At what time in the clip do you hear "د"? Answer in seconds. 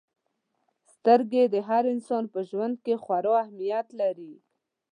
1.53-1.55